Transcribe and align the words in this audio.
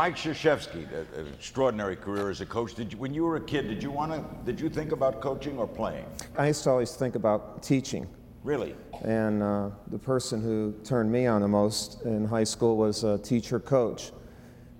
Mike 0.00 0.16
Krzyzewski, 0.16 0.90
an 1.18 1.26
extraordinary 1.26 1.94
career 1.94 2.30
as 2.30 2.40
a 2.40 2.46
coach. 2.46 2.72
Did 2.72 2.90
you, 2.90 2.98
when 2.98 3.12
you 3.12 3.22
were 3.22 3.36
a 3.36 3.40
kid, 3.40 3.68
did 3.68 3.82
you 3.82 3.90
want 3.90 4.12
to? 4.12 4.24
Did 4.50 4.58
you 4.58 4.70
think 4.70 4.92
about 4.92 5.20
coaching 5.20 5.58
or 5.58 5.66
playing? 5.66 6.06
I 6.38 6.46
used 6.46 6.64
to 6.64 6.70
always 6.70 6.92
think 6.96 7.16
about 7.16 7.62
teaching. 7.62 8.08
Really? 8.42 8.74
And 9.02 9.42
uh, 9.42 9.68
the 9.88 9.98
person 9.98 10.40
who 10.42 10.74
turned 10.84 11.12
me 11.12 11.26
on 11.26 11.42
the 11.42 11.48
most 11.48 12.00
in 12.06 12.24
high 12.24 12.44
school 12.44 12.78
was 12.78 13.04
a 13.04 13.18
teacher 13.18 13.60
coach 13.60 14.12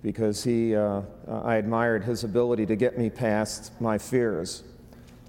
because 0.02 0.42
he, 0.42 0.74
uh, 0.74 1.02
I 1.28 1.56
admired 1.56 2.02
his 2.02 2.24
ability 2.24 2.64
to 2.64 2.74
get 2.74 2.96
me 2.96 3.10
past 3.10 3.78
my 3.78 3.98
fears. 3.98 4.64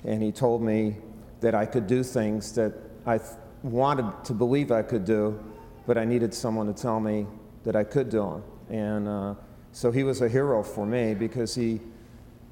And 0.06 0.24
he 0.24 0.32
told 0.32 0.62
me 0.62 1.00
that 1.42 1.54
I 1.54 1.66
could 1.66 1.88
do 1.88 2.02
things 2.02 2.56
that 2.56 2.72
I 3.06 3.18
th- 3.18 3.32
wanted 3.62 4.24
to 4.24 4.34
believe 4.34 4.72
I 4.72 4.84
could 4.84 5.04
do, 5.04 5.38
but 5.86 5.98
I 5.98 6.06
needed 6.06 6.34
someone 6.34 6.74
to 6.74 6.82
tell 6.82 7.02
me 7.02 7.28
that 7.66 7.76
I 7.76 7.84
could 7.84 8.10
do 8.10 8.22
them. 8.22 8.44
And 8.70 9.08
uh, 9.10 9.36
so 9.72 9.92
he 9.92 10.04
was 10.04 10.22
a 10.22 10.30
hero 10.30 10.64
for 10.64 10.86
me 10.86 11.14
because 11.14 11.56
he, 11.56 11.80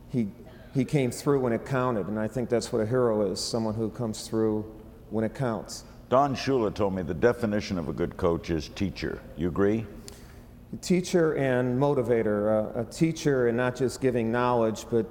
he, 0.10 0.30
he 0.74 0.86
came 0.86 1.12
through 1.12 1.40
when 1.40 1.54
it 1.54 1.66
counted. 1.66 2.08
And 2.08 2.20
I 2.20 2.28
think 2.28 2.50
that's 2.50 2.72
what 2.72 2.82
a 2.82 2.86
hero 2.86 3.30
is 3.30 3.40
someone 3.40 3.76
who 3.76 3.90
comes 3.90 4.28
through 4.28 4.66
when 5.10 5.24
it 5.24 5.36
counts. 5.36 5.84
Don 6.10 6.36
Shula 6.36 6.74
told 6.74 6.94
me 6.94 7.04
the 7.04 7.14
definition 7.14 7.78
of 7.78 7.90
a 7.90 7.94
good 7.94 8.18
coach 8.18 8.50
is 8.50 8.70
teacher. 8.70 9.22
You 9.38 9.48
agree? 9.48 9.86
teacher 10.82 11.36
and 11.36 11.80
motivator. 11.80 12.76
Uh, 12.76 12.82
a 12.82 12.86
teacher 12.86 13.48
and 13.48 13.58
not 13.58 13.76
just 13.76 14.02
giving 14.02 14.32
knowledge, 14.32 14.86
but 14.90 15.06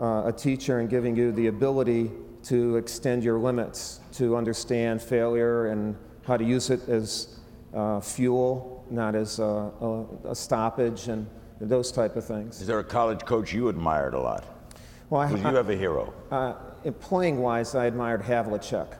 uh, 0.00 0.22
a 0.26 0.32
teacher 0.32 0.78
and 0.78 0.88
giving 0.88 1.16
you 1.16 1.32
the 1.32 1.48
ability 1.48 2.10
to 2.44 2.76
extend 2.76 3.22
your 3.22 3.38
limits, 3.38 4.00
to 4.12 4.36
understand 4.36 5.02
failure 5.02 5.66
and 5.66 5.96
how 6.26 6.36
to 6.36 6.44
use 6.44 6.70
it 6.70 6.88
as 6.88 7.40
uh, 7.74 8.00
fuel, 8.00 8.84
not 8.90 9.14
as 9.14 9.38
a, 9.38 9.44
a, 9.44 10.04
a, 10.30 10.34
stoppage, 10.34 11.08
and 11.08 11.28
those 11.60 11.92
type 11.92 12.16
of 12.16 12.24
things. 12.24 12.60
Is 12.60 12.66
there 12.66 12.78
a 12.78 12.84
college 12.84 13.24
coach 13.24 13.52
you 13.52 13.68
admired 13.68 14.14
a 14.14 14.20
lot? 14.20 14.44
Well, 15.10 15.22
I, 15.22 15.30
you 15.30 15.36
have 15.36 15.68
a 15.68 15.76
hero? 15.76 16.14
Uh, 16.30 16.54
playing 17.00 17.38
wise, 17.38 17.74
I 17.74 17.86
admired 17.86 18.22
Havlicek. 18.22 18.94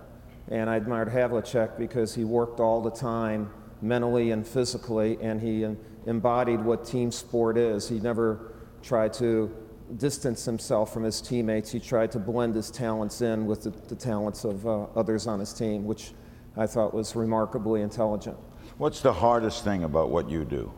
And 0.49 0.69
I 0.69 0.77
admired 0.77 1.09
Havlicek 1.09 1.79
because 1.79 2.15
he 2.15 2.25
worked 2.25 2.61
all 2.61 2.83
the 2.83 2.91
time, 2.91 3.51
mentally 3.81 4.33
and 4.33 4.47
physically, 4.47 5.17
and 5.23 5.41
he 5.41 5.67
embodied 6.07 6.61
what 6.61 6.85
team 6.85 7.13
sport 7.13 7.57
is. 7.57 7.89
He 7.89 8.01
never 8.01 8.53
tried 8.83 9.13
to 9.15 9.55
distance 9.97 10.45
himself 10.45 10.93
from 10.93 11.05
his 11.05 11.21
teammates. 11.21 11.71
He 11.71 11.81
tried 11.81 12.11
to 12.13 12.19
blend 12.19 12.55
his 12.55 12.71
talents 12.71 13.23
in 13.23 13.47
with 13.47 13.63
the, 13.63 13.71
the 13.71 13.97
talents 13.97 14.45
of 14.45 14.67
uh, 14.67 14.87
others 14.97 15.27
on 15.27 15.41
his 15.41 15.53
team, 15.53 15.85
which 15.85 16.13
I 16.57 16.67
thought 16.67 16.93
was 16.93 17.15
remarkably 17.15 17.83
intelligent. 17.83 18.37
What's 18.79 19.01
the 19.01 19.13
hardest 19.13 19.65
thing 19.65 19.85
about 19.85 20.11
what 20.11 20.29
you 20.29 20.45
do? 20.45 20.73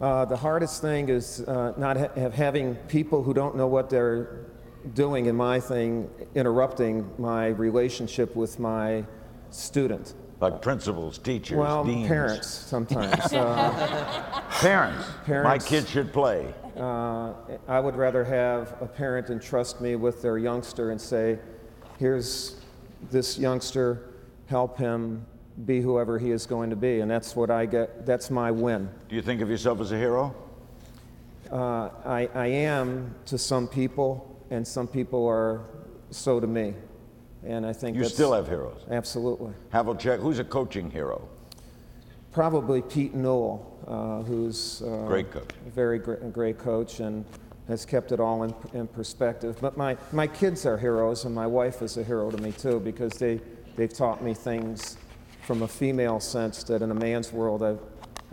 Uh, 0.00 0.24
the 0.26 0.36
hardest 0.36 0.82
thing 0.82 1.08
is 1.08 1.40
uh, 1.40 1.72
not 1.76 1.96
ha- 1.96 2.30
having 2.30 2.74
people 2.86 3.22
who 3.22 3.32
don't 3.32 3.56
know 3.56 3.66
what 3.66 3.88
they're 3.88 4.44
doing 4.94 5.26
in 5.26 5.34
my 5.34 5.58
thing, 5.58 6.08
interrupting 6.34 7.10
my 7.18 7.46
relationship 7.48 8.36
with 8.36 8.58
my 8.58 9.04
student. 9.50 10.14
Like 10.38 10.60
principals, 10.60 11.16
teachers, 11.16 11.56
well, 11.56 11.82
deans. 11.82 12.06
parents 12.06 12.46
sometimes. 12.46 13.32
uh, 13.32 14.42
parents. 14.60 15.06
parents. 15.24 15.48
My 15.48 15.58
kids 15.58 15.88
should 15.88 16.12
play. 16.12 16.52
Uh, 16.76 17.32
I 17.66 17.80
would 17.80 17.96
rather 17.96 18.22
have 18.22 18.76
a 18.82 18.86
parent 18.86 19.30
entrust 19.30 19.80
me 19.80 19.96
with 19.96 20.20
their 20.20 20.36
youngster 20.36 20.90
and 20.90 21.00
say, 21.00 21.38
"Here's 21.98 22.56
this 23.10 23.38
youngster. 23.38 24.10
Help 24.46 24.76
him 24.76 25.24
be 25.64 25.80
whoever 25.80 26.18
he 26.18 26.30
is 26.30 26.46
going 26.46 26.70
to 26.70 26.76
be," 26.76 27.00
and 27.00 27.10
that's 27.10 27.34
what 27.34 27.50
I 27.50 27.66
get. 27.66 28.04
That's 28.04 28.30
my 28.30 28.50
win. 28.50 28.88
Do 29.08 29.16
you 29.16 29.22
think 29.22 29.40
of 29.40 29.48
yourself 29.48 29.80
as 29.80 29.92
a 29.92 29.98
hero? 29.98 30.34
Uh, 31.50 31.90
I, 32.04 32.28
I 32.34 32.46
am 32.46 33.14
to 33.26 33.38
some 33.38 33.68
people 33.68 34.36
and 34.50 34.66
some 34.66 34.86
people 34.86 35.26
are 35.26 35.62
so 36.10 36.40
to 36.40 36.46
me. 36.46 36.74
And 37.44 37.64
I 37.64 37.72
think 37.72 37.96
you 37.96 38.04
still 38.04 38.32
have 38.32 38.48
heroes. 38.48 38.84
Absolutely. 38.90 39.52
Havlicek, 39.72 40.18
who's 40.18 40.38
a 40.38 40.44
coaching 40.44 40.90
hero? 40.90 41.28
Probably 42.32 42.82
Pete 42.82 43.14
Newell, 43.14 43.78
uh, 43.86 44.22
who's 44.26 44.82
uh, 44.82 45.04
great 45.06 45.30
coach, 45.30 45.50
a 45.66 45.70
very 45.70 45.98
great, 45.98 46.32
great 46.32 46.58
coach, 46.58 47.00
and 47.00 47.24
has 47.68 47.86
kept 47.86 48.12
it 48.12 48.20
all 48.20 48.42
in, 48.42 48.54
in 48.74 48.86
perspective. 48.88 49.56
But 49.60 49.76
my, 49.76 49.96
my 50.12 50.26
kids 50.26 50.66
are 50.66 50.76
heroes, 50.76 51.24
and 51.24 51.34
my 51.34 51.46
wife 51.46 51.82
is 51.82 51.96
a 51.96 52.02
hero 52.02 52.30
to 52.30 52.42
me 52.42 52.52
too, 52.52 52.80
because 52.80 53.12
they, 53.14 53.40
they've 53.76 53.92
taught 53.92 54.22
me 54.22 54.34
things 54.34 54.98
from 55.46 55.62
a 55.62 55.68
female 55.68 56.18
sense 56.18 56.64
that 56.64 56.82
in 56.82 56.90
a 56.90 56.94
man's 56.94 57.32
world 57.32 57.62
I, 57.62 57.76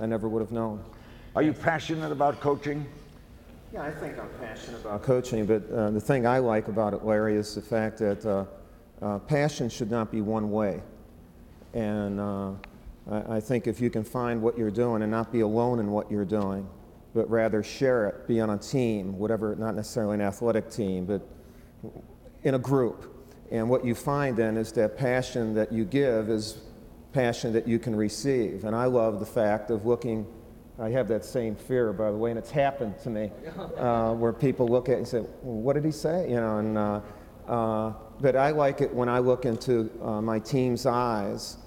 I 0.01 0.07
never 0.07 0.27
would 0.27 0.41
have 0.41 0.51
known. 0.51 0.83
Are 1.35 1.43
you 1.43 1.53
passionate 1.53 2.11
about 2.11 2.39
coaching? 2.41 2.87
Yeah, 3.71 3.83
I 3.83 3.91
think 3.91 4.17
I'm 4.17 4.29
passionate 4.39 4.81
about 4.81 5.03
coaching, 5.03 5.45
but 5.45 5.69
uh, 5.71 5.91
the 5.91 6.01
thing 6.01 6.25
I 6.25 6.39
like 6.39 6.69
about 6.69 6.93
it, 6.95 7.05
Larry, 7.05 7.35
is 7.35 7.53
the 7.53 7.61
fact 7.61 7.99
that 7.99 8.25
uh, 8.25 8.45
uh, 9.05 9.19
passion 9.19 9.69
should 9.69 9.91
not 9.91 10.11
be 10.11 10.21
one 10.21 10.49
way. 10.49 10.81
And 11.75 12.19
uh, 12.19 12.51
I, 13.11 13.35
I, 13.35 13.39
think 13.39 13.67
if 13.67 13.79
you 13.79 13.91
can 13.91 14.03
find 14.03 14.41
what 14.41 14.57
you're 14.57 14.71
doing 14.71 15.03
and 15.03 15.11
not 15.11 15.31
be 15.31 15.41
alone 15.41 15.79
in 15.79 15.91
what 15.91 16.09
you're 16.09 16.25
doing, 16.25 16.67
but 17.13 17.29
rather 17.29 17.61
share 17.61 18.07
it, 18.07 18.27
be 18.27 18.41
on 18.41 18.49
a 18.49 18.57
team, 18.57 19.19
whatever, 19.19 19.55
not 19.55 19.75
necessarily 19.75 20.15
an 20.15 20.21
athletic 20.21 20.71
team, 20.71 21.05
but 21.05 21.21
in 22.43 22.55
a 22.55 22.59
group. 22.59 23.31
And 23.51 23.69
what 23.69 23.85
you 23.85 23.93
find 23.93 24.35
then 24.35 24.57
is 24.57 24.71
that 24.73 24.97
passion 24.97 25.53
that 25.53 25.71
you 25.71 25.85
give 25.85 26.29
is 26.29 26.57
passion 27.13 27.53
that 27.53 27.67
you 27.67 27.79
can 27.79 27.95
receive. 27.95 28.65
And 28.65 28.75
I 28.75 28.85
love 28.85 29.19
the 29.19 29.25
fact 29.25 29.69
of 29.69 29.85
looking 29.85 30.25
I 30.79 30.89
have 30.89 31.07
that 31.09 31.23
same 31.23 31.55
fear, 31.55 31.93
by 31.93 32.09
the 32.09 32.17
way, 32.17 32.31
and 32.31 32.39
it's 32.39 32.49
happened 32.49 32.97
to 33.03 33.09
me, 33.09 33.31
uh, 33.77 34.13
where 34.13 34.33
people 34.33 34.67
look 34.67 34.89
at 34.89 34.95
it 34.95 34.97
and 34.97 35.07
say, 35.07 35.19
well, 35.19 35.61
"What 35.61 35.73
did 35.73 35.85
he 35.85 35.91
say?" 35.91 36.29
You 36.29 36.37
know, 36.37 36.57
and 36.57 36.77
uh, 36.77 37.01
uh, 37.47 37.93
but 38.19 38.35
I 38.35 38.49
like 38.49 38.81
it 38.81 38.93
when 38.93 39.07
I 39.07 39.19
look 39.19 39.45
into 39.45 39.91
uh, 40.01 40.21
my 40.21 40.39
team's 40.39 40.85
eyes, 40.85 41.57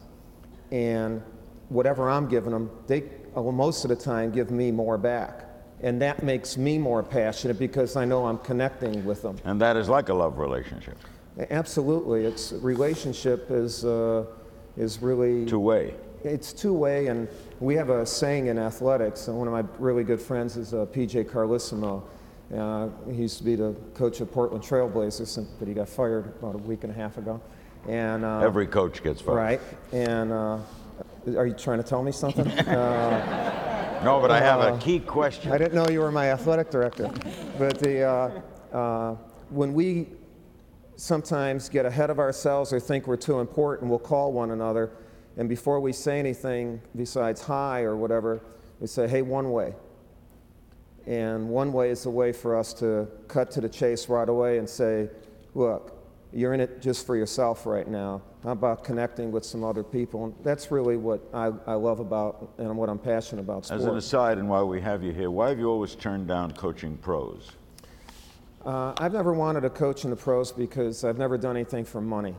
and 0.73 1.23
whatever 1.69 2.11
I'm 2.11 2.29
giving 2.29 2.51
them, 2.51 2.71
they 2.89 3.05
well, 3.35 3.53
most 3.53 3.85
of 3.85 3.91
the 3.91 3.97
time 3.97 4.33
give 4.33 4.51
me 4.51 4.73
more 4.73 4.99
back, 4.99 5.45
and 5.83 6.03
that 6.03 6.25
makes 6.25 6.57
me 6.57 6.77
more 6.77 7.03
passionate 7.03 7.61
because 7.61 7.95
I 7.95 8.05
know 8.05 8.27
I'm 8.27 8.39
connecting 8.39 9.05
with 9.05 9.23
them. 9.23 9.37
And 9.45 9.61
that 9.61 9.77
is 9.77 9.89
like 9.89 10.09
a 10.09 10.15
love 10.15 10.39
relationship. 10.39 10.99
Absolutely, 11.51 12.25
it's 12.25 12.53
relationship 12.53 13.51
is 13.51 13.85
uh, 13.85 14.25
is 14.77 15.01
really 15.01 15.47
two 15.47 15.61
way 15.61 15.95
it's 16.27 16.53
two 16.53 16.73
way, 16.73 17.07
and 17.07 17.29
we 17.61 17.75
have 17.75 17.91
a 17.91 18.05
saying 18.05 18.47
in 18.47 18.59
athletics. 18.59 19.29
And 19.29 19.39
one 19.39 19.47
of 19.47 19.53
my 19.53 19.65
really 19.79 20.05
good 20.05 20.21
friends 20.21 20.57
is 20.57 20.75
uh, 20.75 20.87
PJ 20.87 21.25
Carlesimo. 21.31 22.03
Uh, 22.55 22.89
he 23.11 23.23
used 23.23 23.39
to 23.39 23.45
be 23.45 23.57
the 23.57 23.75
coach 23.95 24.21
of 24.21 24.31
Portland 24.31 24.63
Trailblazers, 24.63 25.47
but 25.59 25.67
he 25.67 25.75
got 25.75 25.89
fired 25.89 26.35
about 26.39 26.55
a 26.55 26.59
week 26.59 26.85
and 26.85 26.93
a 26.93 26.95
half 26.95 27.19
ago. 27.19 27.41
And 27.89 28.25
uh, 28.25 28.41
every 28.41 28.67
coach 28.67 29.03
gets 29.03 29.21
fired. 29.21 29.37
Right. 29.37 29.61
And 29.93 30.33
uh, 30.33 30.59
are 31.37 31.47
you 31.47 31.55
trying 31.55 31.83
to 31.83 31.89
tell 31.89 32.03
me 32.03 32.13
something? 32.13 32.47
Uh, 32.67 34.03
no, 34.05 34.21
but 34.21 34.31
I 34.31 34.41
have 34.41 34.61
a 34.61 34.75
uh, 34.75 34.79
key 34.79 35.01
question. 35.01 35.51
I 35.51 35.59
didn't 35.59 35.75
know 35.75 35.89
you 35.89 36.01
were 36.01 36.13
my 36.13 36.31
athletic 36.31 36.71
director. 36.71 37.11
But 37.59 37.79
the 37.79 39.17
when 39.49 39.73
we 39.73 40.09
sometimes 40.97 41.69
get 41.69 41.87
ahead 41.87 42.11
of 42.11 42.19
ourselves 42.19 42.73
or 42.73 42.81
think 42.81 43.07
we're 43.07 43.17
too 43.17 43.41
important, 43.41 43.91
we'll 43.91 43.99
call 43.99 44.33
one 44.33 44.51
another 44.51 44.91
and 45.37 45.49
before 45.49 45.81
we 45.81 45.93
say 45.93 46.19
anything 46.19 46.81
besides 46.97 47.43
hi 47.43 47.83
or 47.83 47.97
whatever, 47.97 48.41
we 48.81 48.87
say, 48.87 49.07
hey, 49.07 49.23
one 49.23 49.53
way. 49.53 49.75
And 51.07 51.49
one 51.49 51.73
way 51.73 51.91
is 51.91 52.07
a 52.07 52.11
way 52.11 52.33
for 52.33 52.57
us 52.57 52.73
to 52.75 53.07
cut 53.29 53.51
to 53.53 53.61
the 53.61 53.69
chase 53.69 54.09
right 54.09 54.29
away 54.29 54.59
and 54.59 54.69
say, 54.69 55.09
look, 55.55 55.93
you're 56.33 56.53
in 56.55 56.61
it 56.61 56.81
just 56.81 57.07
for 57.07 57.17
yourself 57.17 57.67
right 57.67 57.87
now. 57.87 58.23
How 58.43 58.53
about 58.53 58.83
connecting 58.83 59.31
with 59.31 59.45
some 59.45 59.63
other 59.63 59.83
people? 59.83 60.25
And 60.25 60.35
that's 60.43 60.71
really 60.71 60.97
what 60.97 61.23
I, 61.33 61.53
I 61.67 61.75
love 61.75 62.01
about 62.01 62.55
and 62.59 62.77
what 62.77 62.89
I'm 62.89 62.99
passionate 62.99 63.43
about. 63.43 63.67
Sport. 63.67 63.81
As 63.81 63.87
an 63.87 63.97
aside, 63.97 64.39
and 64.39 64.49
while 64.49 64.67
we 64.67 64.81
have 64.81 65.03
you 65.03 65.13
here, 65.13 65.31
why 65.31 65.51
have 65.51 65.59
you 65.59 65.71
always 65.71 65.95
turned 65.95 66.27
down 66.27 66.53
coaching 66.53 66.97
pros? 66.97 67.53
Uh, 68.67 68.93
I've 68.99 69.13
never 69.13 69.33
wanted 69.33 69.61
to 69.61 69.71
coach 69.71 70.03
in 70.03 70.11
the 70.11 70.17
pros 70.17 70.51
because 70.51 71.05
I've 71.05 71.19
never 71.19 71.39
done 71.39 71.55
anything 71.55 71.85
for 71.85 72.01
money. 72.01 72.35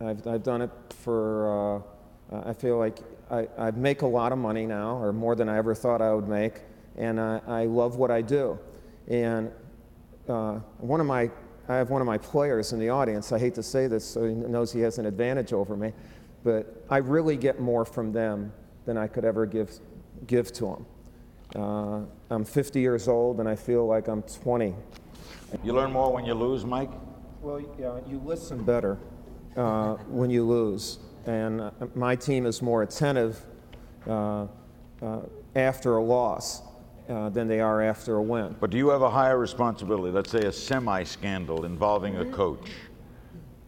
I've, 0.00 0.26
I've 0.26 0.42
done 0.42 0.62
it 0.62 0.70
for. 1.02 1.84
Uh, 2.32 2.42
I 2.46 2.54
feel 2.54 2.78
like 2.78 2.98
I, 3.30 3.46
I, 3.58 3.70
make 3.72 4.00
a 4.00 4.06
lot 4.06 4.32
of 4.32 4.38
money 4.38 4.64
now, 4.64 4.96
or 4.96 5.12
more 5.12 5.34
than 5.36 5.50
I 5.50 5.58
ever 5.58 5.74
thought 5.74 6.00
I 6.00 6.14
would 6.14 6.28
make, 6.28 6.62
and 6.96 7.20
I, 7.20 7.40
I 7.46 7.64
love 7.66 7.96
what 7.96 8.10
I 8.10 8.22
do. 8.22 8.58
And 9.06 9.52
uh, 10.28 10.60
one 10.78 11.00
of 11.00 11.06
my, 11.06 11.30
I 11.68 11.74
have 11.74 11.90
one 11.90 12.00
of 12.00 12.06
my 12.06 12.18
players 12.18 12.72
in 12.72 12.80
the 12.80 12.88
audience. 12.88 13.30
I 13.30 13.38
hate 13.38 13.54
to 13.56 13.62
say 13.62 13.86
this, 13.86 14.04
so 14.04 14.26
he 14.26 14.34
knows 14.34 14.72
he 14.72 14.80
has 14.80 14.96
an 14.96 15.04
advantage 15.04 15.52
over 15.52 15.76
me, 15.76 15.92
but 16.42 16.84
I 16.88 16.96
really 16.98 17.36
get 17.36 17.60
more 17.60 17.84
from 17.84 18.12
them 18.12 18.50
than 18.86 18.96
I 18.96 19.06
could 19.06 19.26
ever 19.26 19.44
give, 19.44 19.78
give 20.26 20.52
to 20.54 20.64
them. 20.64 20.86
Uh, 21.54 22.00
I'm 22.30 22.44
50 22.46 22.80
years 22.80 23.08
old, 23.08 23.40
and 23.40 23.48
I 23.48 23.56
feel 23.56 23.86
like 23.86 24.08
I'm 24.08 24.22
20. 24.22 24.74
You 25.64 25.72
learn 25.72 25.92
more 25.92 26.12
when 26.12 26.24
you 26.24 26.34
lose, 26.34 26.64
Mike. 26.64 26.90
Well, 27.40 27.60
yeah, 27.78 27.98
you 28.08 28.20
listen 28.24 28.64
better 28.64 28.98
uh, 29.56 29.94
when 30.08 30.30
you 30.30 30.44
lose 30.44 30.98
and 31.26 31.60
uh, 31.60 31.70
my 31.94 32.14
team 32.14 32.46
is 32.46 32.62
more 32.62 32.82
attentive 32.82 33.40
uh, 34.06 34.46
uh, 35.02 35.20
after 35.54 35.96
a 35.96 36.02
loss. 36.02 36.62
uh, 37.08 37.28
than 37.28 37.46
they 37.46 37.60
are 37.60 37.82
after 37.82 38.16
a 38.16 38.22
win. 38.22 38.56
But 38.60 38.70
do 38.70 38.78
you 38.78 38.88
have 38.88 39.02
a 39.02 39.10
higher 39.10 39.38
responsibility? 39.38 40.12
Let's 40.12 40.30
say 40.30 40.40
a 40.40 40.52
semi 40.52 41.04
scandal 41.04 41.64
involving 41.64 42.16
a 42.16 42.24
coach 42.24 42.70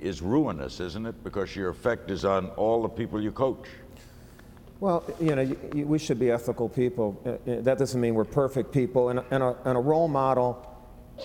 is 0.01 0.23
ruinous, 0.23 0.81
isn't 0.81 1.07
it? 1.07 1.23
Because 1.25 1.55
your 1.55 1.71
effect 1.71 2.11
is 2.11 2.25
on 2.25 2.47
all 2.57 2.83
the 2.83 2.89
people 2.89 3.21
you 3.23 3.33
coach. 3.33 3.69
Well, 4.81 5.05
you 5.21 5.35
know, 5.35 5.43
you, 5.43 5.59
you, 5.75 5.87
we 5.87 5.99
should 5.99 6.19
be 6.19 6.31
ethical 6.31 6.69
people. 6.69 7.21
Uh, 7.25 7.31
uh, 7.31 7.61
that 7.63 7.79
doesn't 7.79 8.01
mean 8.01 8.15
we're 8.15 8.25
perfect 8.25 8.73
people. 8.73 9.09
And, 9.09 9.23
and, 9.31 9.43
a, 9.43 9.57
and 9.65 9.77
a 9.77 9.81
role 9.81 10.09
model 10.09 10.65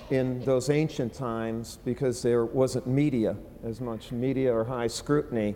in 0.09 0.43
those 0.45 0.69
ancient 0.69 1.13
times, 1.13 1.79
because 1.85 2.21
there 2.21 2.45
wasn't 2.45 2.87
media, 2.87 3.35
as 3.63 3.81
much 3.81 4.11
media 4.11 4.53
or 4.53 4.63
high 4.63 4.87
scrutiny, 4.87 5.55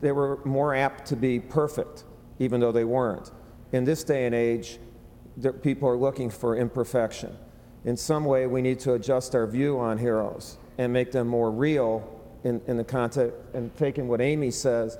they 0.00 0.12
were 0.12 0.38
more 0.44 0.74
apt 0.74 1.06
to 1.06 1.16
be 1.16 1.40
perfect, 1.40 2.04
even 2.38 2.60
though 2.60 2.72
they 2.72 2.84
weren't. 2.84 3.30
In 3.72 3.84
this 3.84 4.04
day 4.04 4.26
and 4.26 4.34
age, 4.34 4.78
people 5.62 5.88
are 5.88 5.96
looking 5.96 6.30
for 6.30 6.56
imperfection. 6.56 7.36
In 7.84 7.96
some 7.96 8.24
way, 8.24 8.46
we 8.46 8.62
need 8.62 8.78
to 8.80 8.94
adjust 8.94 9.34
our 9.34 9.46
view 9.46 9.78
on 9.78 9.98
heroes 9.98 10.58
and 10.78 10.92
make 10.92 11.12
them 11.12 11.26
more 11.26 11.50
real 11.50 12.08
in, 12.44 12.60
in 12.66 12.76
the 12.76 12.84
context, 12.84 13.36
and 13.54 13.74
taking 13.76 14.08
what 14.08 14.20
Amy 14.20 14.50
says, 14.50 14.98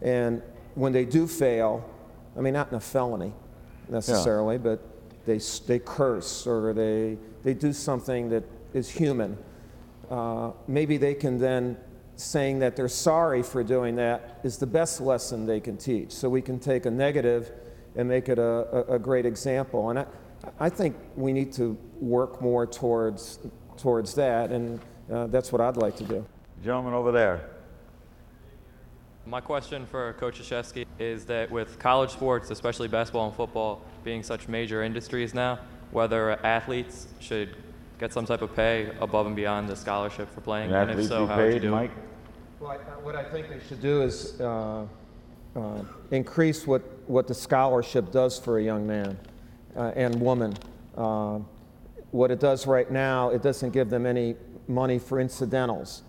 and 0.00 0.42
when 0.74 0.92
they 0.92 1.04
do 1.04 1.26
fail, 1.26 1.88
I 2.36 2.40
mean, 2.40 2.54
not 2.54 2.70
in 2.70 2.74
a 2.74 2.80
felony 2.80 3.32
necessarily, 3.88 4.58
but 4.58 4.80
they, 5.26 5.38
they 5.66 5.78
curse 5.78 6.46
or 6.46 6.72
they, 6.72 7.18
they 7.42 7.54
do 7.54 7.72
something 7.72 8.28
that 8.30 8.44
is 8.74 8.90
human, 8.90 9.36
uh, 10.10 10.50
maybe 10.66 10.96
they 10.96 11.14
can 11.14 11.38
then, 11.38 11.76
saying 12.16 12.58
that 12.58 12.76
they're 12.76 12.88
sorry 12.88 13.42
for 13.42 13.64
doing 13.64 13.96
that 13.96 14.38
is 14.44 14.58
the 14.58 14.66
best 14.66 15.00
lesson 15.00 15.46
they 15.46 15.60
can 15.60 15.76
teach. 15.76 16.12
So 16.12 16.28
we 16.28 16.42
can 16.42 16.58
take 16.58 16.86
a 16.86 16.90
negative 16.90 17.50
and 17.96 18.08
make 18.08 18.28
it 18.28 18.38
a, 18.38 18.42
a, 18.90 18.94
a 18.94 18.98
great 18.98 19.26
example. 19.26 19.90
And 19.90 20.00
I, 20.00 20.06
I 20.60 20.68
think 20.68 20.96
we 21.16 21.32
need 21.32 21.52
to 21.54 21.76
work 22.00 22.40
more 22.40 22.66
towards, 22.66 23.38
towards 23.76 24.14
that, 24.14 24.50
and 24.50 24.80
uh, 25.12 25.26
that's 25.28 25.52
what 25.52 25.60
I'd 25.60 25.76
like 25.76 25.96
to 25.96 26.04
do. 26.04 26.24
Gentleman 26.62 26.94
over 26.94 27.12
there. 27.12 27.51
My 29.24 29.40
question 29.40 29.86
for 29.86 30.12
Coach 30.14 30.40
Krzyzewski 30.40 30.84
is 30.98 31.24
that 31.26 31.50
with 31.50 31.78
college 31.78 32.10
sports, 32.10 32.50
especially 32.50 32.88
basketball 32.88 33.26
and 33.28 33.34
football, 33.36 33.80
being 34.02 34.22
such 34.22 34.48
major 34.48 34.82
industries 34.82 35.32
now, 35.32 35.60
whether 35.92 36.32
athletes 36.44 37.06
should 37.20 37.56
get 38.00 38.12
some 38.12 38.26
type 38.26 38.42
of 38.42 38.54
pay 38.56 38.90
above 39.00 39.26
and 39.26 39.36
beyond 39.36 39.68
the 39.68 39.76
scholarship 39.76 40.28
for 40.34 40.40
playing, 40.40 40.70
Can 40.70 40.90
and 40.90 41.00
if 41.00 41.06
so, 41.06 41.24
be 41.26 41.32
how 41.32 41.36
would 41.38 41.44
you 41.46 41.52
paid, 41.52 41.62
do 41.62 41.70
Mike? 41.70 41.90
it? 41.90 41.96
Well, 42.60 42.70
I- 42.72 42.76
what 43.02 43.14
I 43.14 43.22
think 43.24 43.48
they 43.48 43.60
should 43.68 43.80
do 43.80 44.02
is 44.02 44.40
uh, 44.40 44.86
uh, 45.54 45.82
increase 46.10 46.66
what, 46.66 46.82
what 47.08 47.28
the 47.28 47.34
scholarship 47.34 48.10
does 48.10 48.38
for 48.40 48.58
a 48.58 48.62
young 48.62 48.86
man 48.86 49.16
uh, 49.76 49.92
and 49.94 50.20
woman. 50.20 50.54
Uh, 50.96 51.38
what 52.10 52.30
it 52.32 52.40
does 52.40 52.66
right 52.66 52.90
now, 52.90 53.30
it 53.30 53.40
doesn't 53.42 53.70
give 53.70 53.88
them 53.88 54.04
any 54.04 54.34
money 54.66 54.98
for 54.98 55.20
incidentals. 55.20 56.02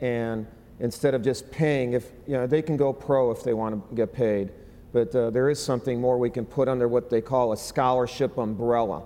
And 0.00 0.46
instead 0.80 1.14
of 1.14 1.22
just 1.22 1.50
paying, 1.50 1.92
if 1.92 2.10
you 2.26 2.34
know, 2.34 2.46
they 2.46 2.62
can 2.62 2.76
go 2.76 2.92
pro 2.92 3.30
if 3.30 3.42
they 3.42 3.54
want 3.54 3.88
to 3.88 3.94
get 3.94 4.12
paid, 4.12 4.50
but 4.92 5.14
uh, 5.14 5.30
there 5.30 5.50
is 5.50 5.62
something 5.62 6.00
more 6.00 6.18
we 6.18 6.30
can 6.30 6.44
put 6.44 6.68
under 6.68 6.88
what 6.88 7.10
they 7.10 7.20
call 7.20 7.52
a 7.52 7.56
scholarship 7.56 8.38
umbrella. 8.38 9.02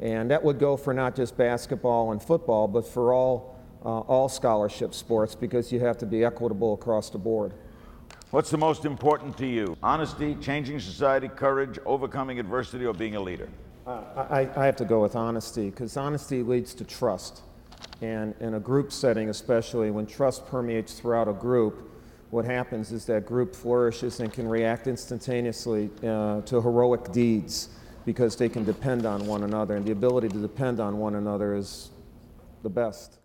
And 0.00 0.30
that 0.30 0.42
would 0.42 0.58
go 0.58 0.76
for 0.76 0.94
not 0.94 1.16
just 1.16 1.36
basketball 1.36 2.12
and 2.12 2.22
football, 2.22 2.68
but 2.68 2.86
for 2.86 3.12
all, 3.12 3.56
uh, 3.84 4.00
all 4.00 4.28
scholarship 4.28 4.94
sports 4.94 5.34
because 5.34 5.72
you 5.72 5.80
have 5.80 5.98
to 5.98 6.06
be 6.06 6.24
equitable 6.24 6.74
across 6.74 7.10
the 7.10 7.18
board. 7.18 7.52
What's 8.30 8.50
the 8.50 8.58
most 8.58 8.84
important 8.84 9.38
to 9.38 9.46
you? 9.46 9.76
Honesty, 9.82 10.36
changing 10.40 10.80
society, 10.80 11.28
courage, 11.28 11.78
overcoming 11.86 12.38
adversity, 12.38 12.84
or 12.84 12.92
being 12.92 13.16
a 13.16 13.20
leader? 13.20 13.48
Uh, 13.86 14.02
I, 14.28 14.48
I 14.54 14.66
have 14.66 14.76
to 14.76 14.84
go 14.84 15.00
with 15.00 15.16
honesty 15.16 15.70
because 15.70 15.96
honesty 15.96 16.42
leads 16.42 16.74
to 16.74 16.84
trust. 16.84 17.42
And 18.00 18.34
in 18.40 18.54
a 18.54 18.60
group 18.60 18.92
setting, 18.92 19.28
especially 19.28 19.90
when 19.90 20.06
trust 20.06 20.46
permeates 20.46 20.94
throughout 20.94 21.28
a 21.28 21.32
group, 21.32 21.90
what 22.30 22.44
happens 22.44 22.92
is 22.92 23.06
that 23.06 23.26
group 23.26 23.54
flourishes 23.54 24.20
and 24.20 24.32
can 24.32 24.46
react 24.46 24.86
instantaneously 24.86 25.90
uh, 26.04 26.42
to 26.42 26.60
heroic 26.60 27.10
deeds 27.10 27.70
because 28.04 28.36
they 28.36 28.48
can 28.48 28.64
depend 28.64 29.06
on 29.06 29.26
one 29.26 29.42
another. 29.42 29.76
And 29.76 29.84
the 29.84 29.92
ability 29.92 30.28
to 30.28 30.38
depend 30.38 30.78
on 30.78 30.98
one 30.98 31.14
another 31.14 31.54
is 31.54 31.90
the 32.62 32.70
best. 32.70 33.18